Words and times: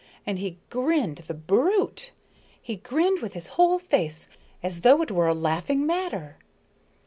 And 0.25 0.39
he 0.39 0.57
grinned 0.71 1.17
the 1.27 1.35
brute! 1.35 2.09
he 2.59 2.77
grinned 2.77 3.21
with 3.21 3.33
his 3.35 3.45
whole 3.49 3.77
face, 3.77 4.27
as 4.63 4.81
though 4.81 5.03
it 5.03 5.11
were 5.11 5.27
a 5.27 5.35
laughing 5.35 5.85
matter." 5.85 6.39